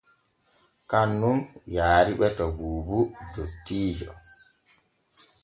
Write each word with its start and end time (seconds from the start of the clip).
Kan 0.89 1.09
nun 1.19 1.37
yaariɓe 1.75 2.27
to 2.37 2.45
Buubu 2.57 2.99
dottiijo. 3.33 4.11